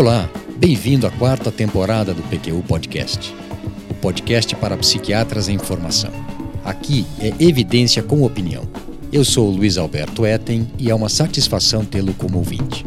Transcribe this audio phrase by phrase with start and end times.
[0.00, 3.34] Olá, bem-vindo à quarta temporada do PQU Podcast,
[3.90, 6.10] o podcast para psiquiatras em formação.
[6.64, 8.66] Aqui é evidência com opinião.
[9.12, 12.82] Eu sou o Luiz Alberto Etten e é uma satisfação tê-lo como ouvinte.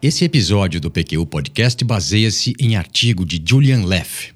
[0.00, 4.32] Esse episódio do PQU Podcast baseia-se em artigo de Julian Leff,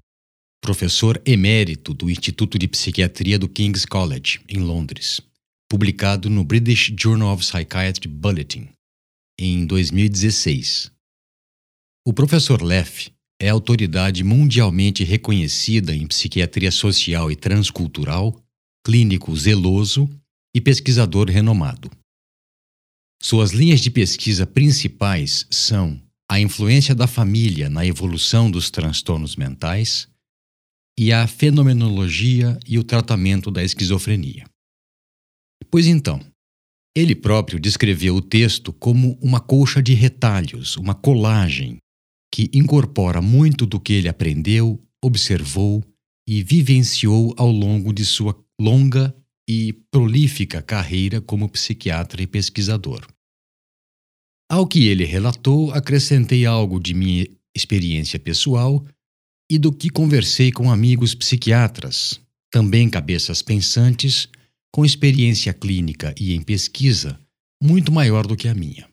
[0.61, 5.23] professor emérito do Instituto de Psiquiatria do King's College, em Londres,
[5.69, 8.69] publicado no British Journal of Psychiatry Bulletin,
[9.38, 10.93] em 2016.
[12.07, 18.41] O professor Leff é autoridade mundialmente reconhecida em psiquiatria social e transcultural,
[18.84, 20.09] clínico zeloso
[20.55, 21.91] e pesquisador renomado.
[23.21, 30.09] Suas linhas de pesquisa principais são a influência da família na evolução dos transtornos mentais
[30.98, 34.45] e a fenomenologia e o tratamento da esquizofrenia.
[35.70, 36.20] Pois então,
[36.96, 41.79] ele próprio descreveu o texto como uma colcha de retalhos, uma colagem,
[42.32, 45.84] que incorpora muito do que ele aprendeu, observou
[46.27, 49.15] e vivenciou ao longo de sua longa
[49.49, 53.07] e prolífica carreira como psiquiatra e pesquisador.
[54.51, 58.84] Ao que ele relatou, acrescentei algo de minha experiência pessoal
[59.51, 64.28] e do que conversei com amigos psiquiatras, também cabeças pensantes,
[64.77, 67.19] com experiência clínica e em pesquisa
[67.62, 68.87] muito maior do que a minha.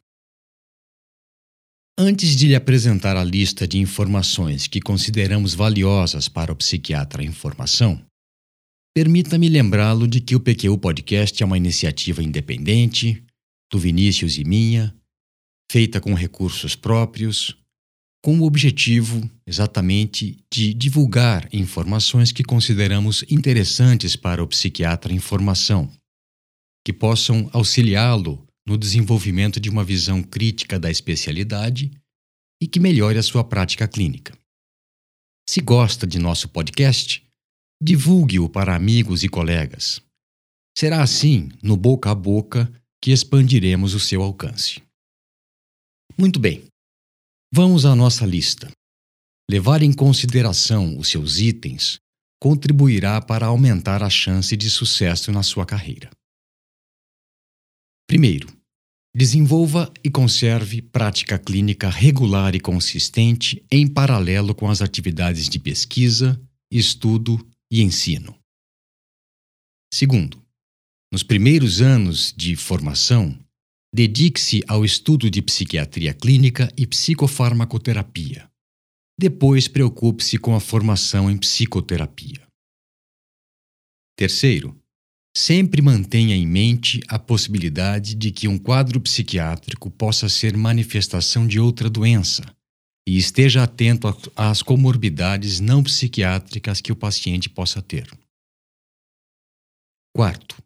[2.00, 7.34] Antes de lhe apresentar a lista de informações que consideramos valiosas para o psiquiatra em
[7.34, 8.02] formação,
[8.96, 13.22] permita-me lembrá-lo de que o PQ Podcast é uma iniciativa independente,
[13.70, 14.96] do Vinícius e minha,
[15.70, 17.58] feita com recursos próprios,
[18.24, 25.92] com o objetivo exatamente de divulgar informações que consideramos interessantes para o psiquiatra em formação,
[26.86, 31.92] que possam auxiliá-lo no desenvolvimento de uma visão crítica da especialidade
[32.62, 34.34] e que melhore a sua prática clínica.
[35.50, 37.22] Se gosta de nosso podcast,
[37.82, 40.02] divulgue-o para amigos e colegas.
[40.78, 42.72] Será assim, no boca a boca,
[43.04, 44.82] que expandiremos o seu alcance.
[46.18, 46.73] Muito bem.
[47.56, 48.72] Vamos à nossa lista.
[49.48, 52.00] Levar em consideração os seus itens
[52.42, 56.10] contribuirá para aumentar a chance de sucesso na sua carreira.
[58.08, 58.48] Primeiro,
[59.16, 66.42] desenvolva e conserve prática clínica regular e consistente em paralelo com as atividades de pesquisa,
[66.72, 67.38] estudo
[67.72, 68.36] e ensino.
[69.94, 70.44] Segundo,
[71.12, 73.38] nos primeiros anos de formação,
[73.94, 78.50] Dedique-se ao estudo de psiquiatria clínica e psicofarmacoterapia.
[79.20, 82.42] Depois, preocupe-se com a formação em psicoterapia.
[84.18, 84.76] Terceiro,
[85.38, 91.60] sempre mantenha em mente a possibilidade de que um quadro psiquiátrico possa ser manifestação de
[91.60, 92.44] outra doença
[93.08, 98.10] e esteja atento às comorbidades não psiquiátricas que o paciente possa ter.
[100.16, 100.63] Quarto,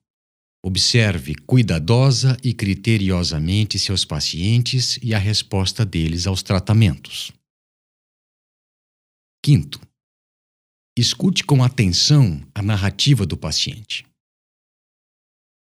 [0.67, 7.31] Observe cuidadosa e criteriosamente seus pacientes e a resposta deles aos tratamentos.
[9.41, 9.79] Quinto,
[10.99, 14.05] escute com atenção a narrativa do paciente.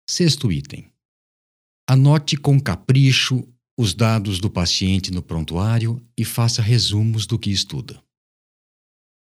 [0.06, 0.92] Sexto item.
[1.90, 3.48] Anote com capricho
[3.80, 8.04] os dados do paciente no prontuário e faça resumos do que estuda.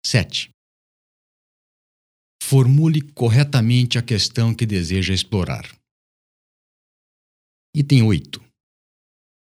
[0.06, 0.52] 7.
[2.42, 5.66] Formule corretamente a questão que deseja explorar.
[7.76, 8.44] Item 8.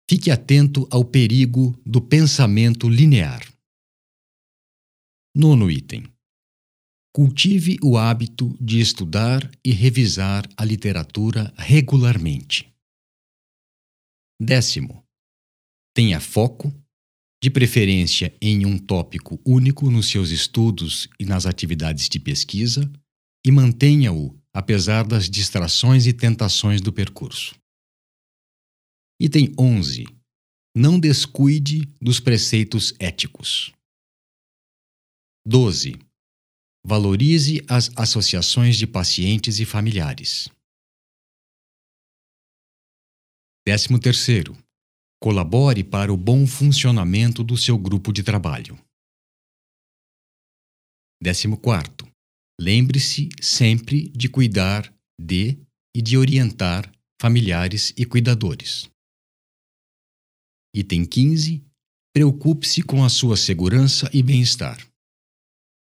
[0.10, 3.42] Fique atento ao perigo do pensamento linear.
[5.36, 6.04] Nono item.
[7.14, 12.72] Cultive o hábito de estudar e revisar a literatura regularmente.
[14.40, 15.06] Décimo.
[15.94, 16.74] Tenha foco
[17.42, 22.92] de preferência em um tópico único nos seus estudos e nas atividades de pesquisa,
[23.46, 27.56] e mantenha-o apesar das distrações e tentações do percurso.
[29.20, 30.06] Item 11.
[30.76, 33.72] Não descuide dos preceitos éticos.
[35.46, 35.96] 12.
[36.86, 40.50] Valorize as associações de pacientes e familiares.
[43.66, 44.65] 13 terceiro
[45.26, 48.80] Colabore para o bom funcionamento do seu grupo de trabalho.
[51.20, 52.14] 14.
[52.62, 55.58] Lembre-se sempre de cuidar de
[55.96, 58.88] e de orientar familiares e cuidadores.
[60.76, 61.66] Item 15.
[62.14, 64.78] Preocupe-se com a sua segurança e bem-estar.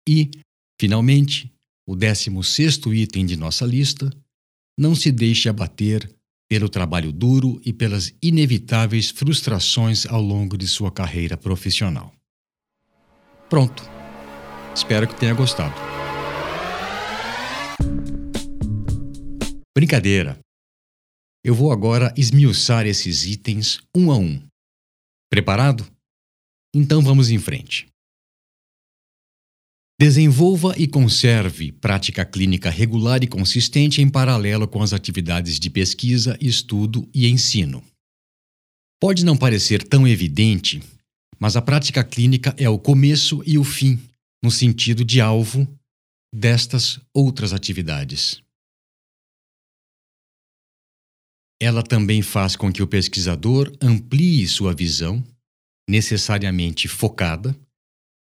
[0.08, 0.30] E,
[0.80, 1.52] finalmente,
[1.86, 4.08] o 16 item de nossa lista:
[4.78, 6.15] não se deixe abater
[6.48, 12.12] pelo trabalho duro e pelas inevitáveis frustrações ao longo de sua carreira profissional.
[13.48, 13.82] Pronto.
[14.74, 15.74] Espero que tenha gostado.
[19.76, 20.38] Brincadeira.
[21.44, 24.42] Eu vou agora esmiuçar esses itens um a um.
[25.30, 25.86] Preparado?
[26.74, 27.86] Então vamos em frente.
[29.98, 36.36] Desenvolva e conserve prática clínica regular e consistente em paralelo com as atividades de pesquisa,
[36.38, 37.82] estudo e ensino.
[39.00, 40.82] Pode não parecer tão evidente,
[41.38, 43.98] mas a prática clínica é o começo e o fim,
[44.44, 45.66] no sentido de alvo,
[46.30, 48.42] destas outras atividades.
[51.58, 55.24] Ela também faz com que o pesquisador amplie sua visão,
[55.88, 57.58] necessariamente focada,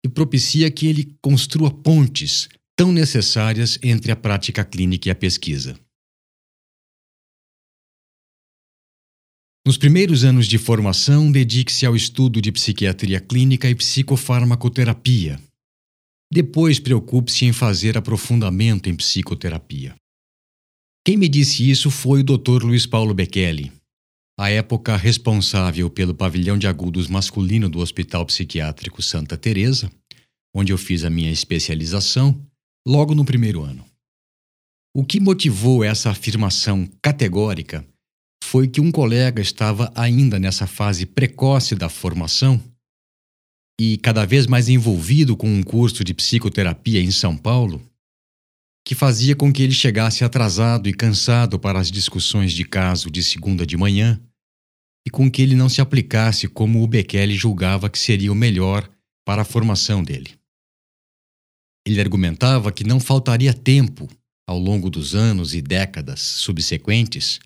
[0.03, 5.79] e propicia que ele construa pontes tão necessárias entre a prática clínica e a pesquisa.
[9.65, 15.39] Nos primeiros anos de formação, dedique-se ao estudo de psiquiatria clínica e psicofarmacoterapia.
[16.33, 19.93] Depois, preocupe-se em fazer aprofundamento em psicoterapia.
[21.05, 22.63] Quem me disse isso foi o Dr.
[22.63, 23.71] Luiz Paulo Bekele,
[24.39, 29.91] à época responsável pelo pavilhão de agudos masculino do Hospital Psiquiátrico Santa Teresa,
[30.55, 32.45] onde eu fiz a minha especialização,
[32.87, 33.85] logo no primeiro ano.
[34.95, 37.85] O que motivou essa afirmação categórica
[38.43, 42.61] foi que um colega estava ainda nessa fase precoce da formação
[43.79, 47.81] e cada vez mais envolvido com um curso de psicoterapia em São Paulo,
[48.85, 53.23] que fazia com que ele chegasse atrasado e cansado para as discussões de caso de
[53.23, 54.19] segunda de manhã
[55.05, 58.89] e com que ele não se aplicasse como o Bekele julgava que seria o melhor
[59.25, 60.35] para a formação dele.
[61.85, 64.07] Ele argumentava que não faltaria tempo,
[64.47, 67.39] ao longo dos anos e décadas subsequentes,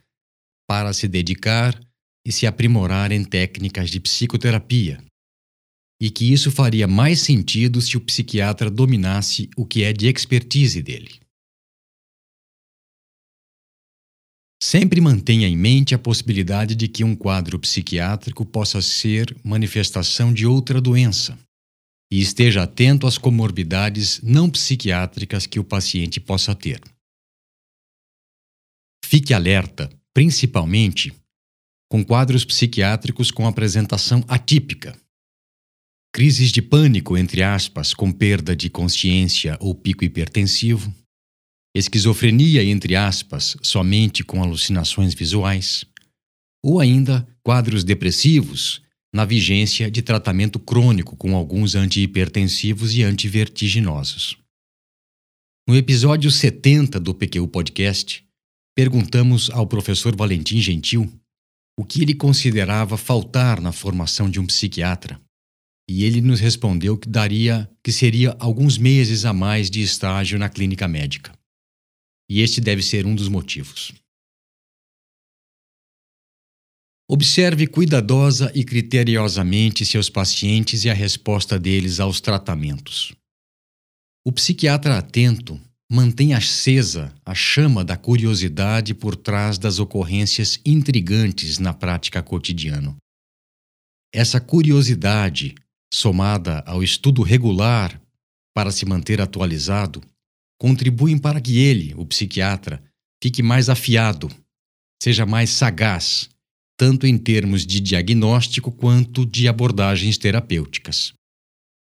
[0.67, 1.79] para se dedicar
[2.25, 5.01] e se aprimorar em técnicas de psicoterapia,
[6.01, 10.81] e que isso faria mais sentido se o psiquiatra dominasse o que é de expertise
[10.81, 11.24] dele.
[14.61, 20.45] Sempre mantenha em mente a possibilidade de que um quadro psiquiátrico possa ser manifestação de
[20.45, 21.37] outra doença,
[22.11, 26.81] e esteja atento às comorbidades não psiquiátricas que o paciente possa ter.
[29.03, 31.13] Fique alerta, principalmente,
[31.89, 34.97] com quadros psiquiátricos com apresentação atípica.
[36.13, 40.93] Crises de pânico, entre aspas, com perda de consciência ou pico hipertensivo.
[41.75, 45.83] Esquizofrenia, entre aspas, somente com alucinações visuais.
[46.63, 48.81] Ou ainda quadros depressivos,
[49.13, 54.37] na vigência de tratamento crônico com alguns antihipertensivos e antivertiginosos.
[55.67, 58.25] No episódio 70 do PQ Podcast,
[58.73, 61.11] perguntamos ao professor Valentim Gentil
[61.77, 65.19] o que ele considerava faltar na formação de um psiquiatra.
[65.89, 70.47] E ele nos respondeu que daria que seria alguns meses a mais de estágio na
[70.47, 71.34] clínica médica.
[72.29, 73.93] E este deve ser um dos motivos.
[77.07, 83.13] Observe cuidadosa e criteriosamente seus pacientes e a resposta deles aos tratamentos.
[84.25, 91.75] O psiquiatra atento mantém acesa a chama da curiosidade por trás das ocorrências intrigantes na
[91.75, 92.95] prática cotidiana.
[94.11, 95.53] Essa curiosidade,
[95.93, 98.01] somada ao estudo regular
[98.55, 100.01] para se manter atualizado,
[100.59, 102.83] contribuem para que ele, o psiquiatra,
[103.21, 104.29] fique mais afiado,
[105.01, 106.29] seja mais sagaz
[106.77, 111.13] tanto em termos de diagnóstico quanto de abordagens terapêuticas.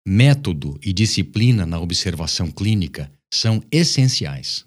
[0.07, 4.65] Método e disciplina na observação clínica são essenciais.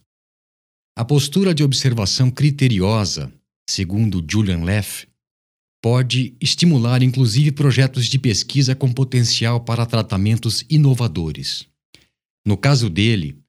[0.95, 3.33] A postura de observação criteriosa,
[3.67, 5.07] segundo Julian Leff,
[5.81, 11.65] pode estimular inclusive projetos de pesquisa com potencial para tratamentos inovadores.
[12.45, 13.40] No caso dele,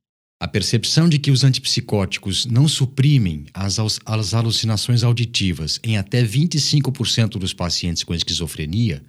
[0.42, 7.38] a percepção de que os antipsicóticos não suprimem as, as alucinações auditivas em até 25%
[7.38, 9.04] dos pacientes com esquizofrenia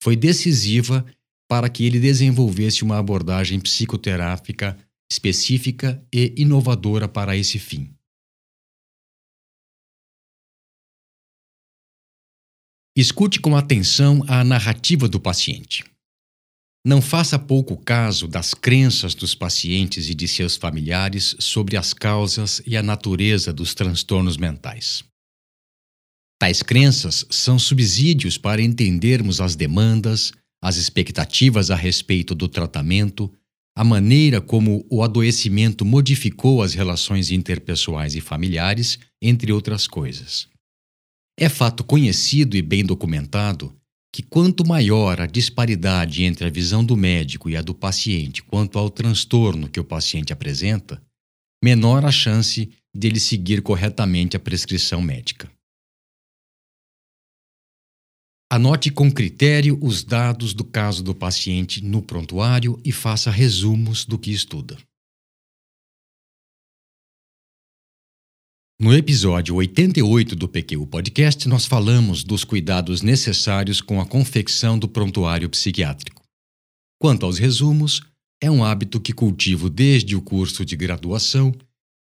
[0.00, 1.04] foi decisiva
[1.50, 4.78] para que ele desenvolvesse uma abordagem psicoterápica
[5.10, 7.92] específica e inovadora para esse fim.
[12.96, 15.84] Escute com atenção a narrativa do paciente.
[16.88, 22.62] Não faça pouco caso das crenças dos pacientes e de seus familiares sobre as causas
[22.66, 25.04] e a natureza dos transtornos mentais.
[26.40, 30.32] Tais crenças são subsídios para entendermos as demandas,
[30.64, 33.30] as expectativas a respeito do tratamento,
[33.76, 40.48] a maneira como o adoecimento modificou as relações interpessoais e familiares, entre outras coisas.
[41.38, 43.77] É fato conhecido e bem documentado
[44.12, 48.78] que quanto maior a disparidade entre a visão do médico e a do paciente quanto
[48.78, 51.02] ao transtorno que o paciente apresenta,
[51.62, 55.50] menor a chance dele seguir corretamente a prescrição médica.
[58.50, 64.18] Anote com critério os dados do caso do paciente no prontuário e faça resumos do
[64.18, 64.78] que estuda.
[68.80, 74.88] No episódio 88 do PQ Podcast, nós falamos dos cuidados necessários com a confecção do
[74.88, 76.22] prontuário psiquiátrico.
[76.96, 78.00] Quanto aos resumos,
[78.40, 81.52] é um hábito que cultivo desde o curso de graduação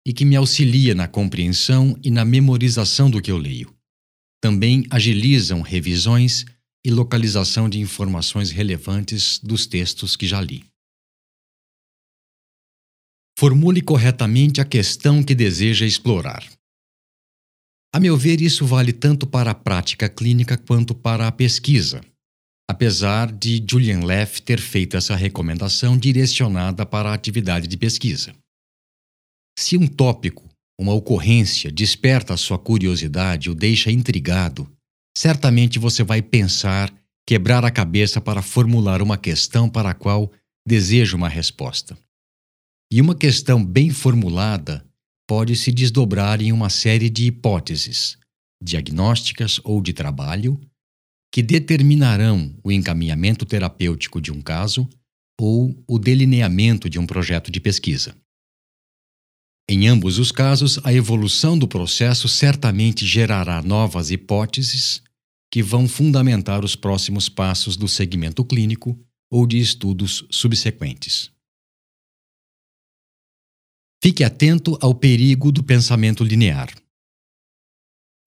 [0.04, 3.72] e que me auxilia na compreensão e na memorização do que eu leio.
[4.42, 6.44] Também agilizam revisões
[6.84, 10.66] e localização de informações relevantes dos textos que já li.
[13.38, 16.44] Formule corretamente a questão que deseja explorar.
[17.96, 22.02] A meu ver, isso vale tanto para a prática clínica quanto para a pesquisa,
[22.68, 28.34] apesar de Julian Leff ter feito essa recomendação direcionada para a atividade de pesquisa.
[29.60, 34.68] Se um tópico, uma ocorrência, desperta a sua curiosidade o deixa intrigado,
[35.16, 36.92] certamente você vai pensar,
[37.28, 40.32] quebrar a cabeça para formular uma questão para a qual
[40.68, 41.96] deseja uma resposta.
[42.92, 44.84] E uma questão bem formulada
[45.28, 48.18] pode se desdobrar em uma série de hipóteses,
[48.62, 50.60] diagnósticas ou de trabalho,
[51.32, 54.88] que determinarão o encaminhamento terapêutico de um caso
[55.40, 58.16] ou o delineamento de um projeto de pesquisa.
[59.68, 65.02] Em ambos os casos, a evolução do processo certamente gerará novas hipóteses
[65.52, 69.00] que vão fundamentar os próximos passos do segmento clínico
[69.32, 71.33] ou de estudos subsequentes.
[74.04, 76.70] Fique atento ao perigo do pensamento linear.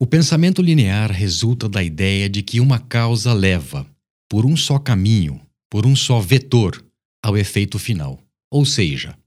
[0.00, 3.87] O pensamento linear resulta da ideia de que uma causa leva,
[4.26, 5.38] por um só caminho,
[5.71, 6.83] por um só vetor,
[7.23, 9.18] ao efeito final, ou seja,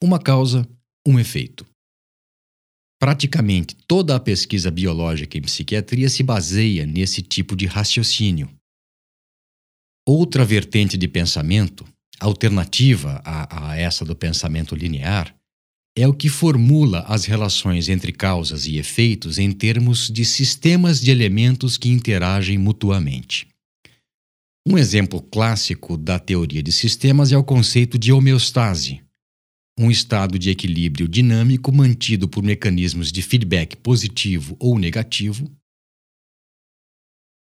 [0.00, 0.64] uma causa
[1.04, 1.66] um efeito.
[3.00, 8.48] Praticamente toda a pesquisa biológica em psiquiatria se baseia nesse tipo de raciocínio.
[10.06, 11.84] Outra vertente de pensamento,
[12.20, 15.36] alternativa a, a essa do pensamento linear,
[15.96, 21.10] é o que formula as relações entre causas e efeitos em termos de sistemas de
[21.10, 23.46] elementos que interagem mutuamente.
[24.66, 29.02] Um exemplo clássico da teoria de sistemas é o conceito de homeostase,
[29.78, 35.50] um estado de equilíbrio dinâmico mantido por mecanismos de feedback positivo ou negativo,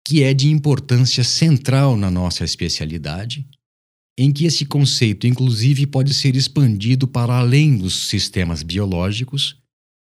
[0.06, 3.46] que é de importância central na nossa especialidade,
[4.18, 9.56] em que esse conceito, inclusive, pode ser expandido para além dos sistemas biológicos,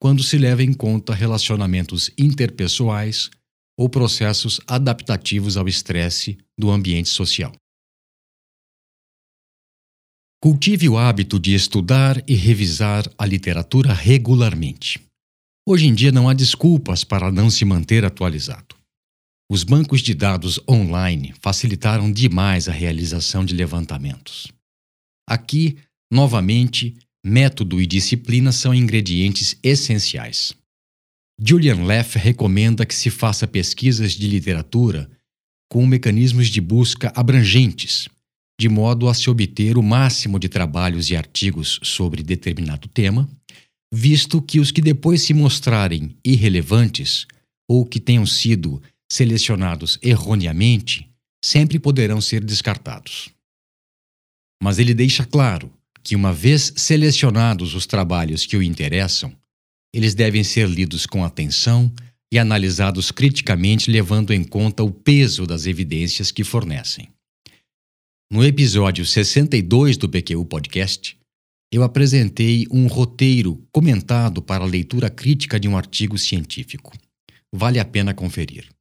[0.00, 3.28] quando se leva em conta relacionamentos interpessoais
[3.76, 7.52] ou processos adaptativos ao estresse do ambiente social.
[10.40, 15.00] Cultive o hábito de estudar e revisar a literatura regularmente.
[15.66, 18.76] Hoje em dia não há desculpas para não se manter atualizado.
[19.48, 24.48] Os bancos de dados online facilitaram demais a realização de levantamentos.
[25.28, 25.76] Aqui,
[26.10, 30.52] novamente, método e disciplina são ingredientes essenciais.
[31.40, 35.08] Julian Leff recomenda que se faça pesquisas de literatura
[35.70, 38.08] com mecanismos de busca abrangentes,
[38.58, 43.28] de modo a se obter o máximo de trabalhos e artigos sobre determinado tema,
[43.92, 47.26] visto que os que depois se mostrarem irrelevantes
[47.68, 51.10] ou que tenham sido selecionados erroneamente
[51.44, 53.30] sempre poderão ser descartados.
[54.62, 55.72] Mas ele deixa claro
[56.02, 59.36] que, uma vez selecionados os trabalhos que o interessam,
[59.94, 61.92] eles devem ser lidos com atenção
[62.32, 67.08] e analisados criticamente, levando em conta o peso das evidências que fornecem.
[68.30, 71.16] No episódio 62 do PQU Podcast,
[71.72, 76.92] eu apresentei um roteiro comentado para a leitura crítica de um artigo científico.
[77.54, 78.75] Vale a pena conferir.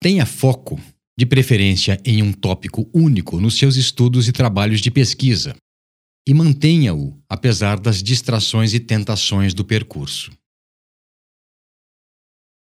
[0.00, 0.80] Tenha foco,
[1.18, 5.56] de preferência em um tópico único nos seus estudos e trabalhos de pesquisa,
[6.26, 10.30] e mantenha-o apesar das distrações e tentações do percurso.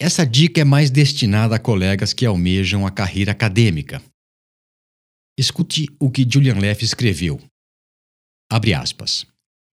[0.00, 4.02] Essa dica é mais destinada a colegas que almejam a carreira acadêmica.
[5.38, 7.40] Escute o que Julian Leff escreveu.
[8.50, 9.24] Abre aspas.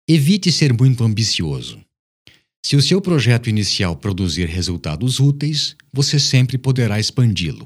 [0.07, 1.83] Evite ser muito ambicioso.
[2.67, 7.65] Se o seu projeto inicial produzir resultados úteis, você sempre poderá expandi-lo.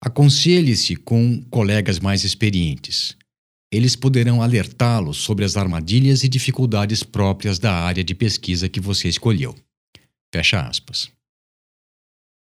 [0.00, 3.16] Aconselhe-se com colegas mais experientes.
[3.68, 9.08] Eles poderão alertá-lo sobre as armadilhas e dificuldades próprias da área de pesquisa que você
[9.08, 9.56] escolheu.
[10.32, 11.10] Fecha aspas.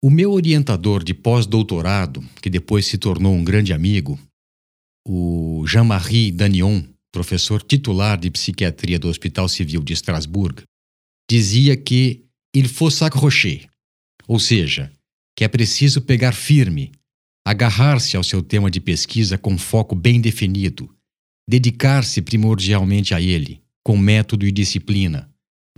[0.00, 4.16] O meu orientador de pós-doutorado, que depois se tornou um grande amigo,
[5.04, 10.67] o Jean-Marie Danion, professor titular de psiquiatria do Hospital Civil de Estrasburgo,
[11.30, 13.68] dizia que il faut s'accrocher,
[14.26, 14.90] ou seja,
[15.36, 16.90] que é preciso pegar firme,
[17.46, 20.94] agarrar-se ao seu tema de pesquisa com foco bem definido,
[21.48, 25.30] dedicar-se primordialmente a ele, com método e disciplina,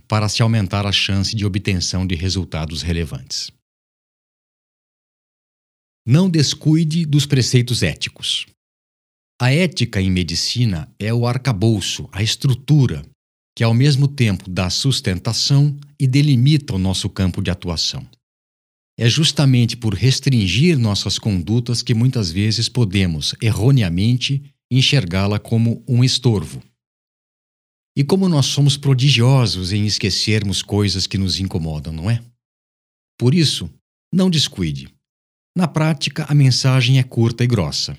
[0.08, 3.52] para se aumentar a chance de obtenção de resultados relevantes.
[6.06, 8.46] Não descuide dos preceitos éticos.
[9.40, 13.04] A ética em medicina é o arcabouço, a estrutura,
[13.60, 18.08] que ao mesmo tempo dá sustentação e delimita o nosso campo de atuação.
[18.98, 26.62] É justamente por restringir nossas condutas que muitas vezes podemos, erroneamente, enxergá-la como um estorvo.
[27.94, 32.24] E como nós somos prodigiosos em esquecermos coisas que nos incomodam, não é?
[33.18, 33.68] Por isso,
[34.10, 34.88] não descuide.
[35.54, 37.94] Na prática, a mensagem é curta e grossa.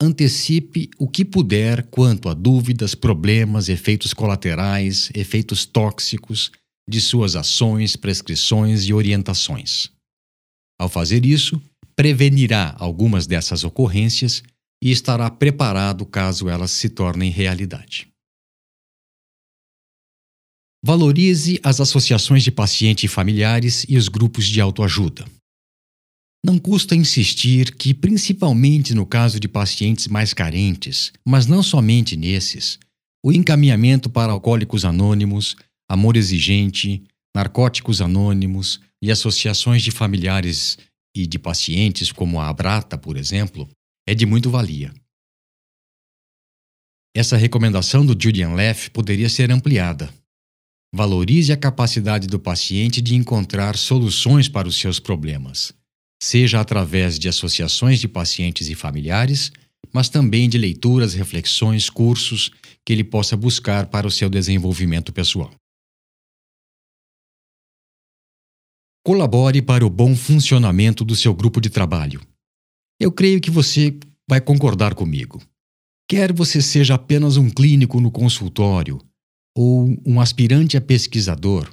[0.00, 6.52] Antecipe o que puder quanto a dúvidas, problemas, efeitos colaterais, efeitos tóxicos
[6.88, 9.90] de suas ações, prescrições e orientações.
[10.80, 11.60] Ao fazer isso,
[11.96, 14.42] prevenirá algumas dessas ocorrências
[14.82, 18.06] e estará preparado caso elas se tornem realidade.
[20.84, 25.26] Valorize as associações de paciente e familiares e os grupos de autoajuda.
[26.44, 32.78] Não custa insistir que, principalmente no caso de pacientes mais carentes, mas não somente nesses,
[33.24, 35.56] o encaminhamento para alcoólicos anônimos,
[35.90, 37.02] amor exigente,
[37.34, 40.78] narcóticos anônimos e associações de familiares
[41.14, 43.68] e de pacientes, como a Abrata, por exemplo,
[44.06, 44.94] é de muito valia.
[47.16, 50.14] Essa recomendação do Julian Leff poderia ser ampliada.
[50.94, 55.76] Valorize a capacidade do paciente de encontrar soluções para os seus problemas
[56.20, 59.52] seja através de associações de pacientes e familiares,
[59.92, 62.50] mas também de leituras, reflexões, cursos
[62.84, 65.52] que ele possa buscar para o seu desenvolvimento pessoal.
[69.04, 72.20] Colabore para o bom funcionamento do seu grupo de trabalho.
[73.00, 75.40] Eu creio que você vai concordar comigo.
[76.10, 79.00] Quer você seja apenas um clínico no consultório
[79.56, 81.70] ou um aspirante a pesquisador,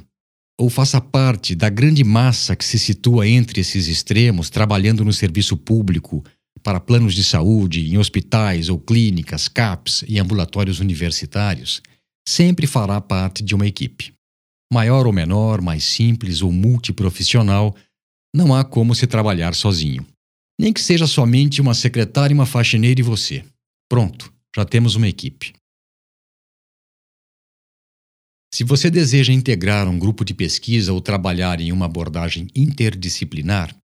[0.60, 5.58] ou faça parte da grande massa que se situa entre esses extremos, trabalhando no serviço
[5.58, 6.24] público,
[6.64, 11.82] para planos de saúde, em hospitais ou clínicas, CAPs e ambulatórios universitários,
[12.28, 14.14] sempre fará parte de uma equipe.
[14.74, 17.76] Maior ou menor, mais simples ou multiprofissional,
[18.36, 20.06] não há como se trabalhar sozinho.
[20.60, 23.44] Nem que seja somente uma secretária, uma faxineira e você.
[23.90, 25.54] Pronto, já temos uma equipe.
[28.56, 33.78] Se você deseja integrar um grupo de pesquisa ou trabalhar em uma abordagem interdisciplinar,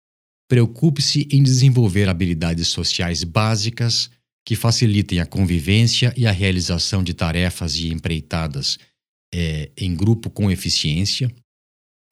[0.47, 4.11] preocupe-se em desenvolver habilidades sociais básicas
[4.45, 8.77] que facilitem a convivência e a realização de tarefas e empreitadas
[9.33, 11.33] é, em grupo com eficiência.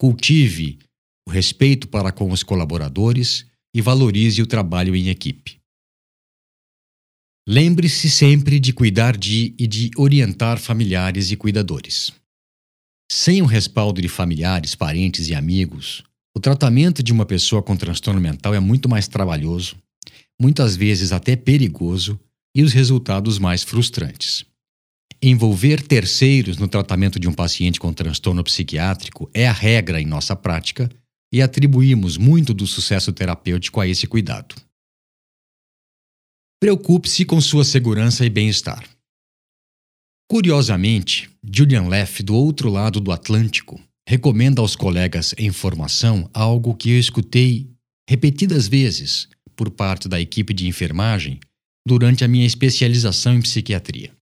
[0.01, 0.79] Cultive
[1.27, 5.59] o respeito para com os colaboradores e valorize o trabalho em equipe.
[7.47, 12.11] Lembre-se sempre de cuidar de e de orientar familiares e cuidadores.
[13.09, 16.03] Sem o respaldo de familiares, parentes e amigos,
[16.35, 19.77] o tratamento de uma pessoa com transtorno mental é muito mais trabalhoso,
[20.39, 22.19] muitas vezes até perigoso,
[22.55, 24.43] e os resultados mais frustrantes.
[25.21, 30.35] Envolver terceiros no tratamento de um paciente com transtorno psiquiátrico é a regra em nossa
[30.35, 30.89] prática
[31.31, 34.55] e atribuímos muito do sucesso terapêutico a esse cuidado.
[36.59, 38.96] Preocupe-se com sua segurança e bem-estar.
[40.29, 46.89] Curiosamente, Julian Leff, do outro lado do Atlântico, recomenda aos colegas em formação algo que
[46.89, 47.71] eu escutei
[48.09, 51.39] repetidas vezes por parte da equipe de enfermagem
[51.87, 54.13] durante a minha especialização em psiquiatria.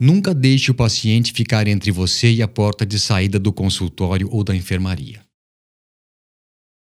[0.00, 4.44] Nunca deixe o paciente ficar entre você e a porta de saída do consultório ou
[4.44, 5.20] da enfermaria.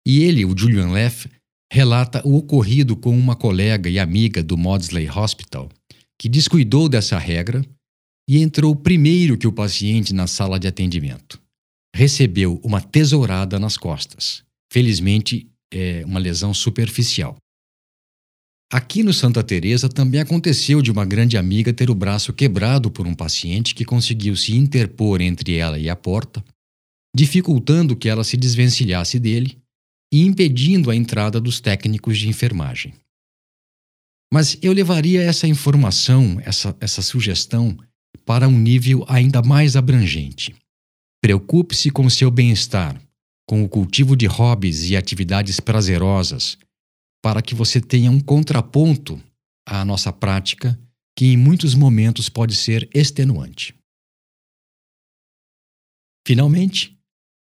[0.06, 1.28] E ele, o Julian Leff,
[1.70, 5.68] relata o ocorrido com uma colega e amiga do Maudsley Hospital
[6.22, 7.66] que descuidou dessa regra
[8.30, 11.42] e entrou primeiro que o paciente na sala de atendimento.
[11.92, 14.44] Recebeu uma tesourada nas costas.
[14.72, 17.34] Felizmente, é uma lesão superficial.
[18.72, 23.04] Aqui no Santa Teresa também aconteceu de uma grande amiga ter o braço quebrado por
[23.04, 26.42] um paciente que conseguiu se interpor entre ela e a porta,
[27.16, 29.58] dificultando que ela se desvencilhasse dele
[30.14, 32.94] e impedindo a entrada dos técnicos de enfermagem.
[34.32, 37.76] Mas eu levaria essa informação, essa, essa sugestão,
[38.24, 40.54] para um nível ainda mais abrangente.
[41.20, 42.98] Preocupe-se com seu bem-estar,
[43.46, 46.56] com o cultivo de hobbies e atividades prazerosas,
[47.22, 49.22] para que você tenha um contraponto
[49.68, 50.80] à nossa prática,
[51.14, 53.74] que em muitos momentos pode ser extenuante.
[56.26, 56.98] Finalmente,